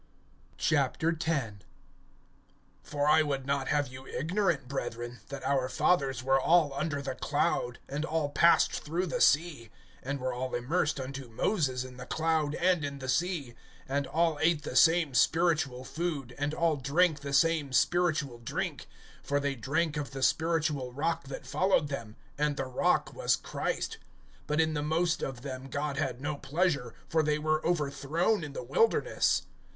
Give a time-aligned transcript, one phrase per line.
[0.57, 0.71] X.
[2.81, 7.13] FOR I would not have you ignorant, brethren, that our fathers were all under the
[7.13, 9.69] cloud, and all passed through the sea;
[10.03, 13.53] (2)and were all immersed unto Moses in the cloud and in the sea;
[13.87, 18.87] (3)and all ate the same spiritual food, (4)and all drank the same spiritual drink;
[19.21, 23.99] for they drank of the spiritual rock that followed them, and the rock was Christ.
[24.47, 28.53] (5)But in the most of them God had no pleasure; for they were overthrown in
[28.53, 29.43] the wilderness.